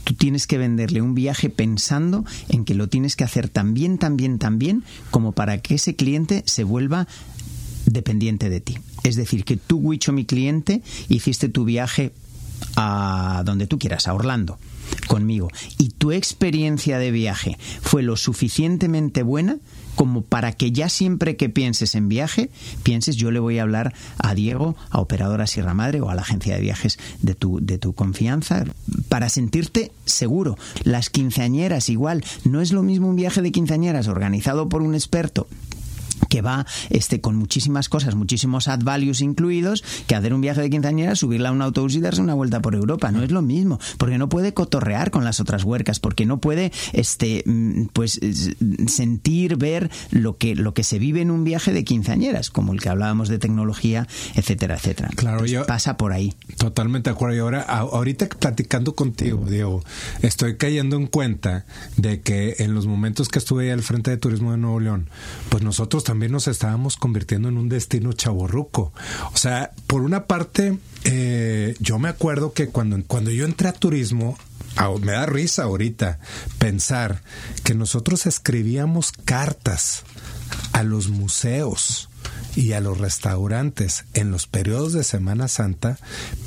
[0.02, 3.98] Tú tienes que venderle un viaje pensando en que lo tienes que hacer tan bien,
[3.98, 7.06] tan bien, tan bien como para que ese cliente se vuelva
[7.86, 8.78] dependiente de ti.
[9.02, 12.12] Es decir, que tú, Wicho, mi cliente, hiciste tu viaje
[12.76, 14.58] a donde tú quieras, a Orlando,
[15.06, 19.58] conmigo, y tu experiencia de viaje fue lo suficientemente buena
[19.94, 22.50] como para que ya siempre que pienses en viaje,
[22.82, 26.22] pienses yo le voy a hablar a Diego, a Operadora Sierra Madre o a la
[26.22, 28.64] agencia de viajes de tu, de tu confianza,
[29.08, 30.56] para sentirte seguro.
[30.82, 35.46] Las quinceañeras igual, no es lo mismo un viaje de quinceañeras organizado por un experto
[36.34, 40.68] que va este, con muchísimas cosas, muchísimos ad values incluidos, que hacer un viaje de
[40.68, 43.12] quinceañera, subirla a un autobús y darse una vuelta por Europa.
[43.12, 46.72] No es lo mismo, porque no puede cotorrear con las otras huercas, porque no puede
[46.92, 48.18] este, mm, pues,
[48.88, 52.80] sentir, ver lo que, lo que se vive en un viaje de quinceañeras, como el
[52.80, 55.10] que hablábamos de tecnología, etcétera, etcétera.
[55.14, 56.34] Claro, yo, pasa por ahí.
[56.58, 57.36] Totalmente de acuerdo.
[57.36, 59.84] Y ahora, ahorita platicando contigo, Diego,
[60.22, 61.64] estoy cayendo en cuenta
[61.96, 65.08] de que en los momentos que estuve ahí al frente de Turismo de Nuevo León,
[65.48, 68.92] pues nosotros también nos estábamos convirtiendo en un destino chaborruco.
[69.32, 73.72] O sea, por una parte, eh, yo me acuerdo que cuando, cuando yo entré a
[73.72, 74.36] turismo,
[75.00, 76.18] me da risa ahorita
[76.58, 77.22] pensar
[77.62, 80.04] que nosotros escribíamos cartas
[80.72, 82.08] a los museos
[82.56, 85.98] y a los restaurantes en los periodos de Semana Santa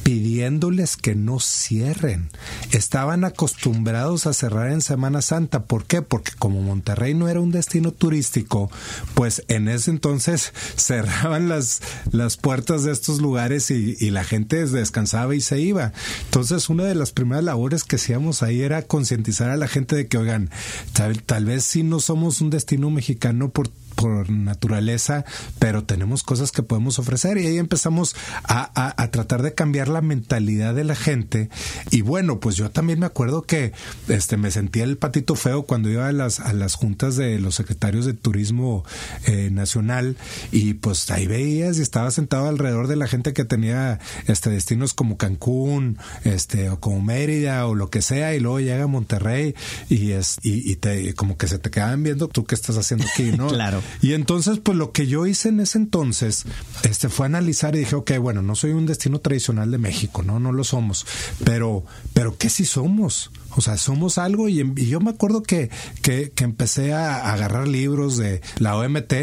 [0.04, 2.30] pidiéndoles que no cierren.
[2.72, 5.66] Estaban acostumbrados a cerrar en Semana Santa.
[5.66, 6.02] ¿Por qué?
[6.02, 8.72] Porque como Monterrey no era un destino turístico,
[9.16, 15.36] pues en ese entonces cerraban las, las puertas de estos lugares y, la gente descansaba
[15.36, 15.92] y se iba.
[16.26, 20.08] Entonces una de las primeras labores que hacíamos ahí era concientizar a la gente de
[20.08, 20.50] que, oigan,
[20.94, 25.26] tal, tal vez si no somos un destino mexicano por por naturaleza,
[25.58, 30.02] pero tenemos cosas que podemos ofrecer y ahí empezamos a, a, tratar de cambiar la
[30.02, 31.50] mentalidad de la gente.
[31.90, 33.74] Y bueno, pues yo también me acuerdo que
[34.08, 37.56] este me sentía el patito feo cuando iba a las, a las juntas de los
[37.56, 38.86] secretarios de turismo
[39.26, 40.16] eh, nacional
[40.52, 44.94] y pues ahí veías y estaba sentado alrededor de la gente que tenía este destinos
[44.94, 49.56] como Cancún, este o como Mérida o lo que sea y luego llega a Monterrey
[49.90, 53.32] y es y, te como que se te quedaban viendo tú qué estás haciendo aquí,
[53.36, 53.48] ¿no?
[53.58, 53.82] claro.
[54.02, 56.46] Y entonces, pues lo que yo hice en ese entonces,
[56.84, 60.40] este, fue analizar y dije, ok, bueno, no soy un destino tradicional de México, no,
[60.40, 61.06] no lo somos,
[61.44, 63.32] pero, pero ¿qué sí somos?
[63.58, 65.72] O sea, somos algo y, yo me acuerdo que,
[66.04, 69.14] que, empecé a agarrar libros de la OMT,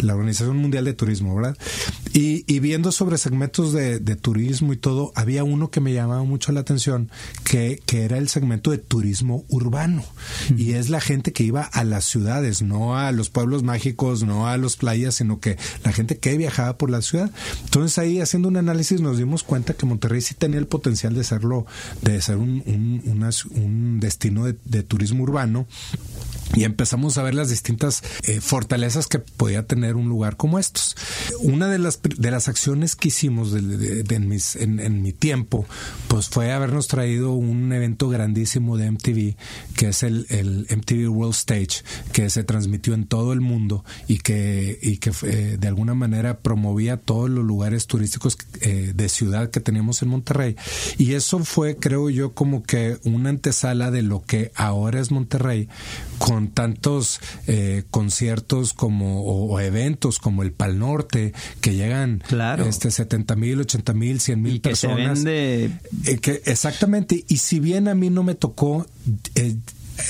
[0.00, 1.56] la Organización Mundial de Turismo, ¿verdad?
[2.12, 6.60] Y, viendo sobre segmentos de, turismo y todo, había uno que me llamaba mucho la
[6.60, 7.10] atención,
[7.44, 10.04] que, que era el segmento de turismo urbano.
[10.56, 14.48] Y es la gente que iba a las ciudades, no a los pueblos mágicos, no
[14.48, 17.30] a las playas, sino que la gente que viajaba por la ciudad.
[17.64, 21.24] Entonces ahí haciendo un análisis nos dimos cuenta que Monterrey sí tenía el potencial de
[21.24, 21.66] serlo,
[22.02, 23.02] de ser un, un,
[23.54, 25.66] un destino de, turismo urbano
[26.54, 30.94] y empezamos a ver las distintas eh, fortalezas que podía tener un lugar como estos.
[31.40, 35.66] Una de las, de las acciones que hicimos en, mi tiempo,
[36.06, 39.36] pues fue habernos traído un evento grandísimo de MTV,
[39.76, 44.18] que es el, el MTV World Stage, que se transmitió en todo el mundo y
[44.18, 49.50] que, y que eh, de alguna manera promovía todos los lugares turísticos eh, de ciudad
[49.50, 50.56] que teníamos en Monterrey.
[50.98, 55.68] Y eso fue, creo yo, como que una antesala de lo que ahora es Monterrey
[56.18, 62.64] con tantos eh, conciertos como o, eventos como el Pal Norte que llegan claro.
[62.64, 65.20] este 70 mil, 80 mil, 100 mil personas.
[65.20, 65.70] Se eh,
[66.20, 67.24] que, exactamente.
[67.28, 68.86] Y si bien a mí no me tocó
[69.34, 69.56] eh,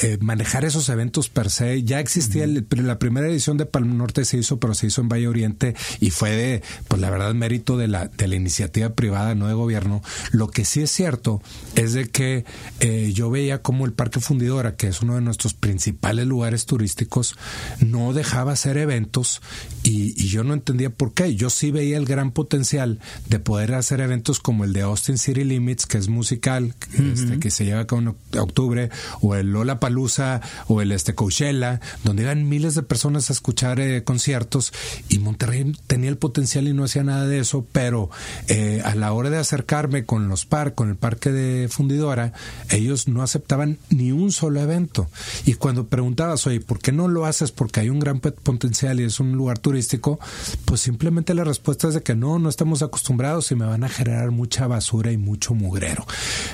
[0.02, 1.82] eh, manejar esos eventos per se.
[1.82, 5.28] Ya existía la primera edición de Palm Norte se hizo, pero se hizo en Valle
[5.28, 9.46] Oriente y fue de, pues la verdad, mérito de la, de la iniciativa privada, no
[9.46, 10.02] de gobierno.
[10.32, 11.42] Lo que sí es cierto
[11.74, 12.44] es de que
[12.80, 17.36] eh, yo veía como el Parque Fundidora, que es uno de nuestros principales lugares turísticos,
[17.80, 19.42] no dejaba hacer eventos
[19.82, 21.36] y, yo no entendía por qué.
[21.36, 25.44] Yo sí veía el gran potencial de poder hacer eventos como el de Austin City
[25.44, 29.73] Limits, que es musical, este, que se lleva a cabo en octubre, o el Lola
[29.80, 34.72] Palusa o el este Coachella, donde iban miles de personas a escuchar eh, conciertos
[35.08, 38.10] y Monterrey tenía el potencial y no hacía nada de eso, pero
[38.48, 42.32] eh, a la hora de acercarme con los par, con el parque de fundidora,
[42.70, 45.08] ellos no aceptaban ni un solo evento.
[45.44, 47.52] Y cuando preguntabas, oye, ¿por qué no lo haces?
[47.52, 50.18] Porque hay un gran potencial y es un lugar turístico,
[50.64, 53.88] pues simplemente la respuesta es de que no, no estamos acostumbrados y me van a
[53.88, 56.06] generar mucha basura y mucho mugrero.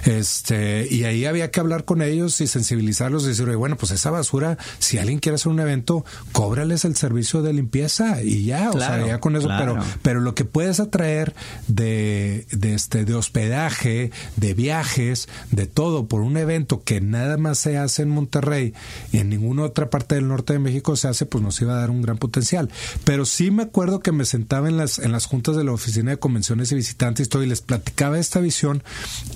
[0.05, 4.11] Este, y ahí había que hablar con ellos y sensibilizarlos y decir, bueno, pues esa
[4.11, 8.79] basura, si alguien quiere hacer un evento, cóbrales el servicio de limpieza y ya, o
[8.79, 11.35] sea, ya con eso, pero, pero lo que puedes atraer
[11.69, 17.59] de, de este, de hospedaje, de viajes, de todo por un evento que nada más
[17.59, 18.75] se hace en Monterrey
[19.13, 21.81] y en ninguna otra parte del norte de México se hace, pues nos iba a
[21.81, 22.71] dar un gran potencial.
[23.05, 26.13] Pero sí me acuerdo que me sentaba en las, en las juntas de la oficina
[26.13, 28.83] de convenciones y visitantes y les platicaba esta visión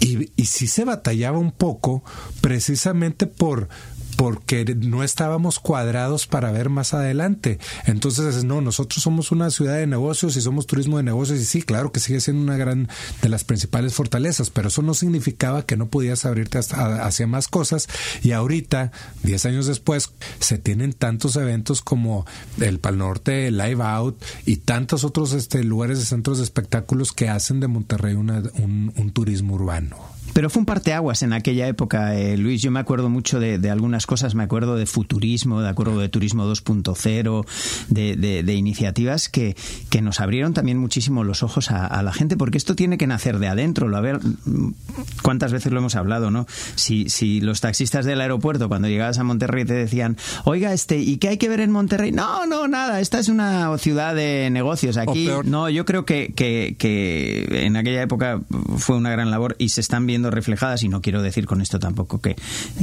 [0.00, 2.02] y, y sí se batallaba un poco
[2.40, 3.63] precisamente por
[4.16, 7.58] porque no estábamos cuadrados para ver más adelante.
[7.86, 11.62] Entonces, no, nosotros somos una ciudad de negocios y somos turismo de negocios y sí,
[11.62, 12.88] claro que sigue siendo una gran
[13.22, 17.88] de las principales fortalezas, pero eso no significaba que no podías abrirte hacia más cosas
[18.22, 22.26] y ahorita, 10 años después, se tienen tantos eventos como
[22.60, 27.28] el Pal Norte, Live Out y tantos otros este, lugares de centros de espectáculos que
[27.28, 30.13] hacen de Monterrey un turismo urbano.
[30.34, 32.60] Pero fue un parteaguas en aquella época, eh, Luis.
[32.60, 36.44] Yo me acuerdo mucho de, algunas cosas, me acuerdo de futurismo, de acuerdo de turismo
[36.44, 37.46] 2.0,
[37.88, 39.56] de, de, iniciativas que,
[39.90, 43.38] que nos abrieron también muchísimo los ojos a, la gente, porque esto tiene que nacer
[43.38, 43.88] de adentro.
[43.88, 44.18] Lo, a ver,
[45.22, 46.46] cuántas veces lo hemos hablado, ¿no?
[46.74, 51.18] Si, si los taxistas del aeropuerto, cuando llegabas a Monterrey, te decían, oiga, este, ¿y
[51.18, 52.10] qué hay que ver en Monterrey?
[52.10, 54.96] No, no, nada, esta es una ciudad de negocios.
[54.96, 58.40] Aquí, no, yo creo que, que, que en aquella época
[58.78, 61.78] fue una gran labor y se están viendo reflejadas y no quiero decir con esto
[61.78, 62.36] tampoco que,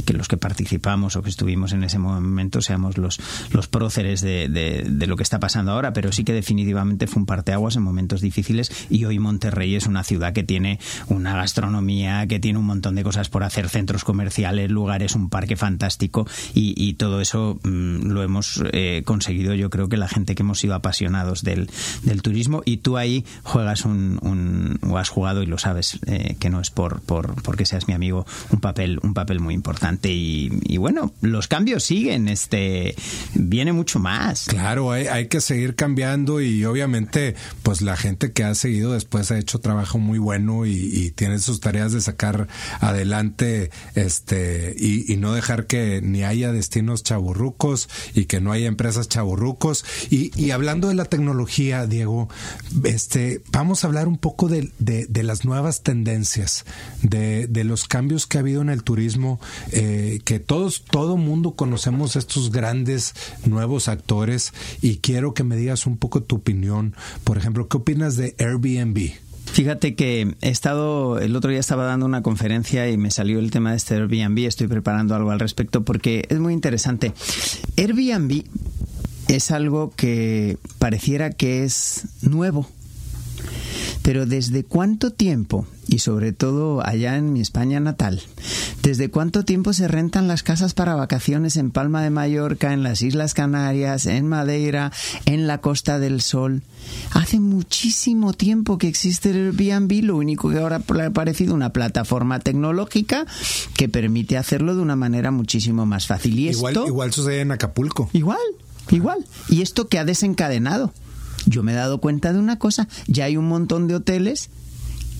[0.04, 3.20] que los que participamos o que estuvimos en ese momento seamos los,
[3.52, 7.26] los próceres de, de, lo que está pasando ahora, pero sí que definitivamente fue un
[7.26, 10.78] parteaguas en momentos difíciles y hoy Monterrey es una ciudad que tiene
[11.08, 15.56] una gastronomía, que tiene un montón de cosas por hacer, centros comerciales, lugares, un parque
[15.56, 20.42] fantástico y, todo eso mm, lo hemos eh, conseguido yo creo que la gente que
[20.42, 21.70] hemos sido apasionados del,
[22.02, 26.36] del turismo y tú ahí juegas un, un o has jugado y lo sabes eh,
[26.38, 30.10] que no es por, por porque seas mi amigo, un papel, un papel muy importante.
[30.10, 32.94] Y, bueno, los cambios siguen, este,
[33.34, 34.46] viene mucho más.
[34.46, 39.30] Claro, hay, hay, que seguir cambiando y obviamente, pues la gente que ha seguido después
[39.30, 42.48] ha hecho trabajo muy bueno y, tiene sus tareas de sacar
[42.80, 49.08] adelante, este, y, no dejar que ni haya destinos chaburrucos y que no haya empresas
[49.08, 49.84] chaburrucos.
[50.10, 52.28] Y, y hablando de la tecnología, Diego,
[52.84, 56.64] este, vamos a hablar un poco de, de, de las nuevas tendencias,
[57.02, 61.52] de de, los cambios que ha habido en el turismo, eh, que todos, todo mundo
[61.52, 66.94] conocemos estos grandes nuevos actores y quiero que me digas un poco tu opinión.
[67.24, 69.12] Por ejemplo, ¿qué opinas de Airbnb?
[69.52, 73.50] Fíjate que he estado, el otro día estaba dando una conferencia y me salió el
[73.50, 77.12] tema de este Airbnb, estoy preparando algo al respecto porque es muy interesante.
[77.76, 78.44] Airbnb
[79.28, 82.68] es algo que pareciera que es nuevo,
[84.02, 88.20] pero ¿desde cuánto tiempo, y sobre todo allá en mi España natal,
[88.82, 93.02] desde cuánto tiempo se rentan las casas para vacaciones en Palma de Mallorca, en las
[93.02, 94.92] Islas Canarias, en Madeira,
[95.24, 96.62] en la Costa del Sol?
[97.12, 102.40] Hace muchísimo tiempo que existe el Airbnb, lo único que ahora ha parecido una plataforma
[102.40, 103.26] tecnológica
[103.76, 106.38] que permite hacerlo de una manera muchísimo más fácil.
[106.38, 108.10] ¿Y igual, igual sucede en Acapulco.
[108.12, 108.38] Igual,
[108.90, 109.24] igual.
[109.48, 110.92] ¿Y esto qué ha desencadenado?
[111.46, 114.50] Yo me he dado cuenta de una cosa, ya hay un montón de hoteles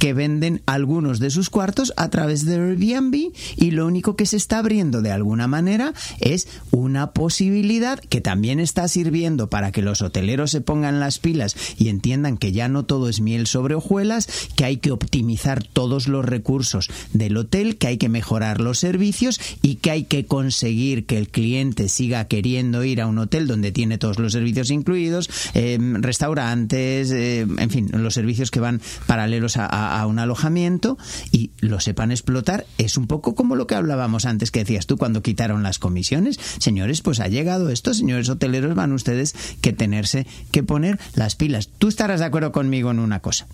[0.03, 4.37] que venden algunos de sus cuartos a través de Airbnb y lo único que se
[4.37, 10.03] está abriendo de alguna manera es una posibilidad que también está sirviendo para que los
[10.03, 14.27] hoteleros se pongan las pilas y entiendan que ya no todo es miel sobre hojuelas,
[14.57, 19.41] que hay que optimizar todos los recursos del hotel, que hay que mejorar los servicios
[19.63, 23.71] y que hay que conseguir que el cliente siga queriendo ir a un hotel donde
[23.71, 29.57] tiene todos los servicios incluidos, eh, restaurantes, eh, en fin, los servicios que van paralelos
[29.57, 30.99] a un alojamiento
[31.31, 34.97] y lo sepan explotar, es un poco como lo que hablábamos antes que decías tú
[34.97, 36.39] cuando quitaron las comisiones.
[36.59, 41.69] Señores, pues ha llegado esto, señores hoteleros, van ustedes que tenerse que poner las pilas.
[41.79, 43.47] Tú estarás de acuerdo conmigo en una cosa.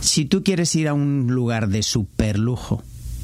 [0.00, 2.82] Si tú quieres ir a un lugar de super lujo,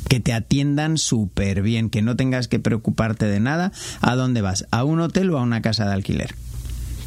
[0.08, 4.66] que te atiendan súper bien, que no tengas que preocuparte de nada, ¿a dónde vas?
[4.70, 6.34] ¿A un hotel o a una casa de alquiler?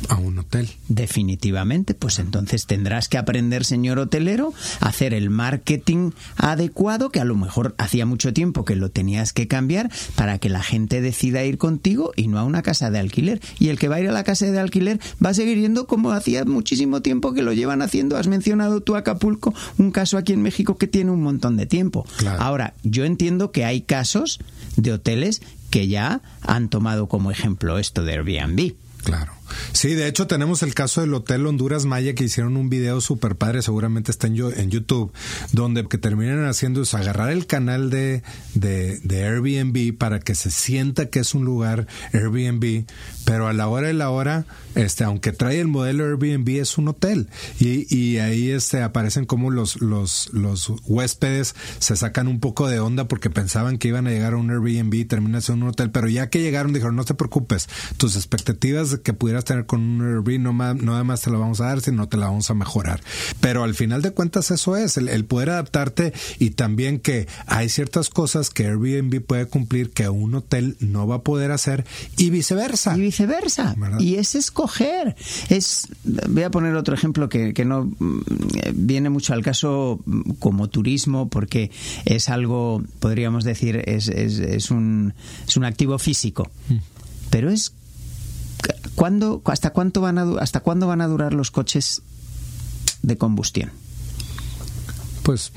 [0.10, 0.70] A un hotel.
[0.88, 7.26] Definitivamente, pues entonces tendrás que aprender, señor hotelero, a hacer el marketing adecuado, que a
[7.26, 11.44] lo mejor hacía mucho tiempo que lo tenías que cambiar para que la gente decida
[11.44, 13.42] ir contigo y no a una casa de alquiler.
[13.60, 15.88] Y el que va a ir a la casa de alquiler va a seguir yendo
[15.88, 18.18] como hacía muchísimo tiempo que lo llevan haciendo.
[18.18, 22.06] Has mencionado tú Acapulco, un caso aquí en México que tiene un montón de tiempo.
[22.40, 24.40] Ahora, yo entiendo que hay casos
[24.76, 28.74] de hoteles que ya han tomado como ejemplo esto de Airbnb.
[29.04, 29.37] Claro.
[29.74, 33.36] Sí, de hecho tenemos el caso del Hotel Honduras Maya que hicieron un video super
[33.36, 35.12] padre, seguramente está en, YouTube,
[35.52, 38.24] donde que terminan haciendo es agarrar el canal de,
[38.54, 42.86] de, Airbnb para que se sienta que es un lugar Airbnb,
[43.26, 44.46] pero a la hora de la hora,
[44.76, 47.30] este, aunque trae el modelo Airbnb, es un hotel.
[47.60, 52.80] Y, y ahí este, aparecen como los, los, los huéspedes se sacan un poco de
[52.80, 55.92] onda porque pensaban que iban a llegar a un Airbnb y termina siendo un hotel,
[55.92, 59.82] pero ya que llegaron dijeron, no te preocupes, tus expectativas de que pudieras tener con
[59.82, 62.50] un Airbnb no, más, no además te lo vamos a dar, sino te la vamos
[62.50, 63.02] a mejorar.
[63.40, 68.10] Pero al final de cuentas eso es, el, poder adaptarte y también que hay ciertas
[68.10, 71.86] cosas que Airbnb puede cumplir que un hotel no va a poder hacer
[72.18, 72.98] y viceversa.
[72.98, 73.76] Y viceversa.
[74.00, 75.16] Y es escoger.
[75.50, 78.22] Es, voy a poner otro ejemplo que, que no mm,
[78.74, 81.72] viene mucho al caso mm, como turismo porque
[82.06, 85.14] es algo, podríamos decir, es, es, es un,
[85.48, 86.50] es un activo físico.
[86.70, 86.76] Mm.
[87.30, 87.74] Pero es
[88.96, 92.02] ¿Cuándo, hasta, cuánto van a, ¿Hasta cuándo van a durar los coches
[93.02, 93.72] de combustión?
[95.24, 95.52] Pues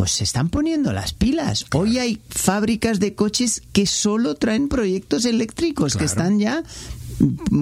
[0.00, 1.66] pues se están poniendo las pilas.
[1.74, 6.62] Hoy hay fábricas de coches que solo traen proyectos eléctricos, que están ya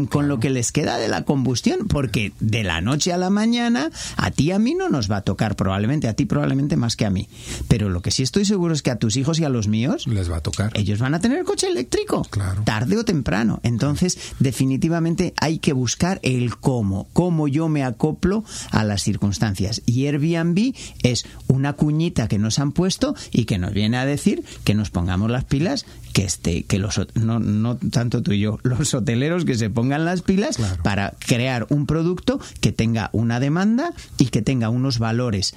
[0.09, 3.91] con lo que les queda de la combustión, porque de la noche a la mañana
[4.17, 7.07] a ti a mí no nos va a tocar probablemente, a ti probablemente más que
[7.07, 7.29] a mí.
[7.69, 10.07] Pero lo que sí estoy seguro es que a tus hijos y a los míos
[10.07, 10.71] les va a tocar.
[10.75, 12.27] Ellos van a tener coche eléctrico,
[12.65, 13.61] tarde o temprano.
[13.63, 19.83] Entonces, definitivamente hay que buscar el cómo, cómo yo me acoplo a las circunstancias.
[19.87, 24.45] Y Airbnb es una cuñita que nos han puesto y que nos viene a decir
[24.65, 28.59] que nos pongamos las pilas que este que los no, no tanto tú y yo
[28.65, 33.95] los hoteleros que se pongan las pilas para crear un producto que tenga una demanda
[34.19, 35.55] y que tenga unos valores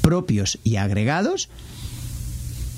[0.00, 1.50] propios y agregados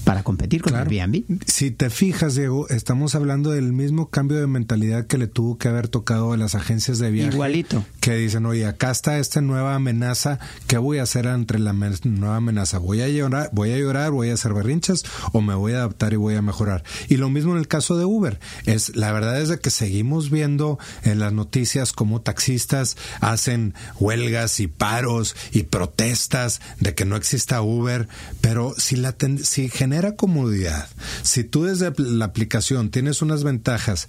[0.08, 1.22] para competir con Airbnb.
[1.44, 5.68] Si te fijas, Diego, estamos hablando del mismo cambio de mentalidad que le tuvo que
[5.68, 7.34] haber tocado a las agencias de viaje.
[7.34, 7.84] Igualito.
[8.00, 12.36] Que dicen, oye, acá está esta nueva amenaza, ¿qué voy a hacer entre la nueva
[12.36, 12.78] amenaza?
[12.78, 16.14] ¿Voy a llorar, voy a llorar, voy a hacer berrinches o me voy a adaptar
[16.14, 16.84] y voy a mejorar?
[17.10, 18.40] Y lo mismo en el caso de Uber.
[18.64, 24.58] Es, la verdad es de que seguimos viendo en las noticias cómo taxistas hacen huelgas
[24.60, 28.08] y paros y protestas de que no exista Uber,
[28.40, 30.88] pero si la si genera comodidad,
[31.22, 34.08] si tú desde la aplicación tienes unas ventajas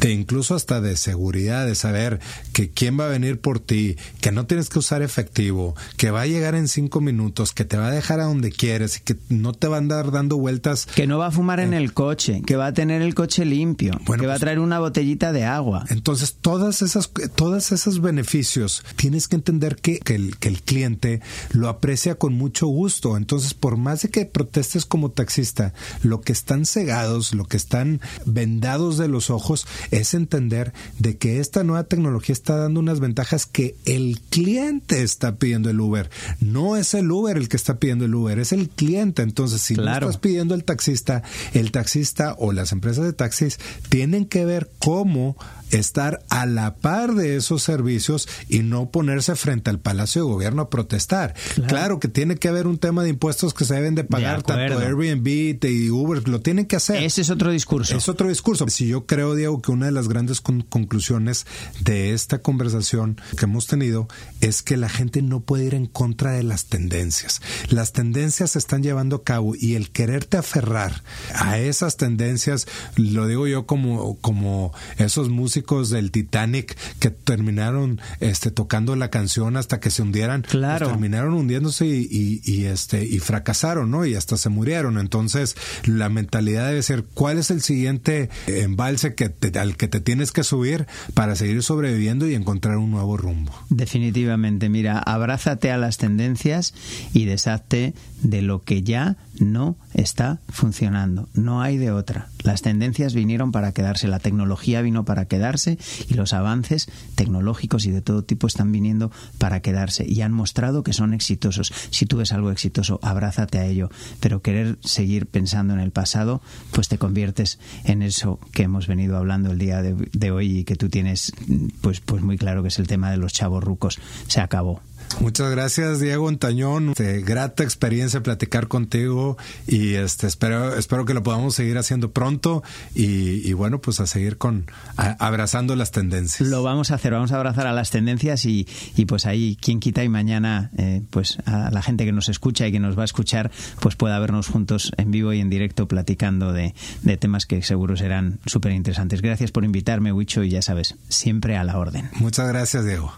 [0.00, 2.20] de incluso hasta de seguridad, de saber
[2.52, 6.22] que quién va a venir por ti, que no tienes que usar efectivo, que va
[6.22, 9.16] a llegar en cinco minutos, que te va a dejar a donde quieres y que
[9.28, 10.86] no te va a andar dando vueltas.
[10.86, 13.44] Que no va a fumar en eh, el coche, que va a tener el coche
[13.44, 15.84] limpio, que va a pues traer una botellita de agua.
[15.88, 21.20] Entonces, todas esas, todas esos beneficios, tienes que entender que, que, el, que el cliente
[21.52, 23.16] lo aprecia con mucho gusto.
[23.16, 28.00] Entonces, por más de que protestes como taxista, lo que están cegados, lo que están
[28.24, 33.46] vendados de los ojos, es entender de que esta nueva tecnología está dando unas ventajas
[33.46, 36.10] que el cliente está pidiendo el Uber.
[36.40, 39.22] No es el Uber el que está pidiendo el Uber, es el cliente.
[39.22, 41.22] Entonces, si no estás pidiendo el taxista,
[41.52, 43.58] el taxista o las empresas de taxis
[43.88, 45.36] tienen que ver cómo
[45.70, 50.62] estar a la par de esos servicios y no ponerse frente al Palacio de Gobierno
[50.62, 51.34] a protestar.
[51.68, 54.78] Claro, que tiene que haber un tema de impuestos que se deben de pagar, tanto
[54.78, 57.02] Airbnb y Uber, lo tienen que hacer.
[57.02, 57.96] Ese es otro discurso.
[57.96, 58.66] Es otro discurso.
[58.68, 61.46] Si yo creo, Diego, que una de las grandes conclusiones
[61.80, 64.08] de esta conversación que hemos tenido
[64.40, 67.40] es que la gente no puede ir en contra de las tendencias.
[67.68, 71.02] Las tendencias se están llevando a cabo y el quererte aferrar
[71.34, 72.66] a esas tendencias,
[72.96, 75.59] lo digo yo como, como esos músicos
[75.90, 80.42] del Titanic que terminaron este, tocando la canción hasta que se hundieran.
[80.42, 84.04] Pues, terminaron hundiéndose y, este, y fracasaron, ¿no?
[84.04, 84.98] Y hasta se murieron.
[84.98, 90.32] Entonces, la mentalidad debe ser, ¿cuál es el siguiente embalse que al que te tienes
[90.32, 93.52] que subir para seguir sobreviviendo y encontrar un nuevo rumbo?
[93.68, 94.68] Definitivamente.
[94.68, 96.74] Mira, abrázate a las tendencias
[97.12, 101.28] y deshazte de lo que ya no está funcionando.
[101.34, 102.28] No hay de otra.
[102.42, 105.78] Las tendencias vinieron para quedarse, la tecnología vino para quedarse
[106.08, 110.82] y los avances tecnológicos y de todo tipo están viniendo para quedarse y han mostrado
[110.82, 111.72] que son exitosos.
[111.90, 116.42] Si tú ves algo exitoso, abrázate a ello, pero querer seguir pensando en el pasado,
[116.72, 120.76] pues te conviertes en eso que hemos venido hablando el día de, hoy y que
[120.76, 121.32] tú tienes
[121.80, 123.98] pues, pues muy claro que es el tema de los chavos rucos.
[124.28, 124.80] Se acabó.
[125.18, 126.90] Muchas gracias, Diego Antañón.
[126.90, 129.36] Este, grata experiencia platicar contigo
[129.66, 132.62] y este espero espero que lo podamos seguir haciendo pronto
[132.94, 136.48] y, bueno, pues a seguir con abrazando las tendencias.
[136.48, 139.80] Lo vamos a hacer, vamos a abrazar a las tendencias y, y pues ahí quien
[139.80, 143.02] quita y mañana eh, pues a la gente que nos escucha y que nos va
[143.02, 143.50] a escuchar
[143.80, 147.96] pues pueda vernos juntos en vivo y en directo platicando de, de temas que seguro
[147.96, 149.22] serán súper interesantes.
[149.22, 152.10] Gracias por invitarme, Huicho, y ya sabes, siempre a la orden.
[152.20, 153.12] Muchas gracias, Diego.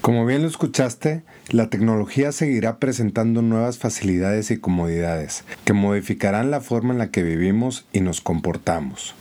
[0.00, 6.60] Como bien lo escuchaste, la tecnología seguirá presentando nuevas facilidades y comodidades que modificarán la
[6.60, 9.14] forma en la que vivimos y nos comportamos.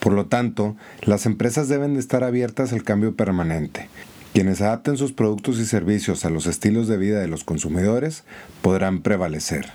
[0.00, 3.88] Por lo tanto, las empresas deben de estar abiertas al cambio permanente.
[4.32, 8.22] Quienes adapten sus productos y servicios a los estilos de vida de los consumidores
[8.62, 9.66] podrán prevalecer.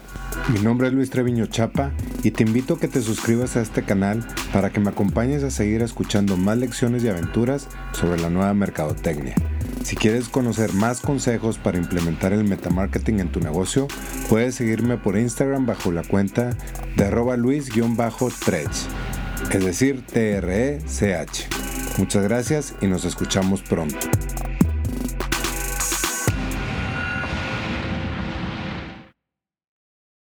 [0.53, 1.91] Mi nombre es Luis Treviño Chapa
[2.23, 5.51] y te invito a que te suscribas a este canal para que me acompañes a
[5.51, 9.35] seguir escuchando más lecciones y aventuras sobre la nueva mercadotecnia.
[9.83, 13.89] Si quieres conocer más consejos para implementar el metamarketing en tu negocio,
[14.29, 16.55] puedes seguirme por Instagram bajo la cuenta
[16.95, 18.69] de arroba luis-trech,
[19.51, 21.64] es decir, T-R-E-C-H.
[21.97, 23.97] Muchas gracias y nos escuchamos pronto.